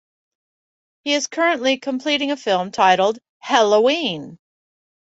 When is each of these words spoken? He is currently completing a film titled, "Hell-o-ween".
He 1.03 1.13
is 1.13 1.27
currently 1.27 1.77
completing 1.77 2.31
a 2.31 2.35
film 2.35 2.71
titled, 2.71 3.19
"Hell-o-ween". 3.37 4.39